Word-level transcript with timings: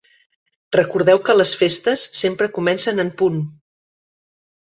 Recordeu 0.75 1.19
que 1.27 1.35
les 1.35 1.51
festes 1.59 2.05
sempre 2.21 2.49
comencen 2.55 3.05
en 3.05 3.13
punt. 3.21 3.37